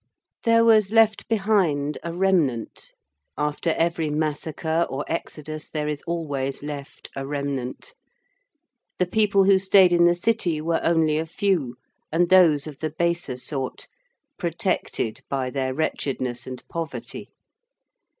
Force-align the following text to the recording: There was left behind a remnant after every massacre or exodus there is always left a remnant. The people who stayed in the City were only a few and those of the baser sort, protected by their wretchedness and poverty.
There 0.45 0.65
was 0.65 0.91
left 0.91 1.27
behind 1.27 1.99
a 2.01 2.11
remnant 2.11 2.91
after 3.37 3.73
every 3.73 4.09
massacre 4.09 4.87
or 4.89 5.05
exodus 5.07 5.69
there 5.69 5.87
is 5.87 6.01
always 6.07 6.63
left 6.63 7.11
a 7.15 7.23
remnant. 7.27 7.93
The 8.97 9.05
people 9.05 9.43
who 9.43 9.59
stayed 9.59 9.93
in 9.93 10.05
the 10.05 10.15
City 10.15 10.59
were 10.59 10.81
only 10.83 11.19
a 11.19 11.27
few 11.27 11.75
and 12.11 12.29
those 12.29 12.65
of 12.65 12.79
the 12.79 12.89
baser 12.89 13.37
sort, 13.37 13.85
protected 14.39 15.21
by 15.29 15.51
their 15.51 15.71
wretchedness 15.71 16.47
and 16.47 16.67
poverty. 16.67 17.29